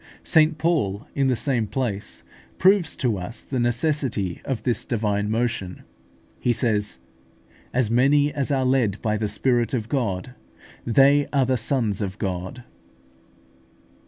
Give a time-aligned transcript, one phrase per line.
[0.23, 2.23] St Paul, in the same place,
[2.57, 5.83] proves to us the necessity of this divine motion:
[6.39, 6.97] he says,
[7.71, 10.33] "As many as are led by the Spirit of God,
[10.87, 12.65] they are the sons of God" (Rom.